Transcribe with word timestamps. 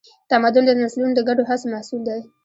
تمدن 0.29 0.63
د 0.67 0.71
نسلونو 0.81 1.13
د 1.15 1.21
ګډو 1.27 1.43
هڅو 1.49 1.65
محصول 1.73 2.01
دی. 2.09 2.19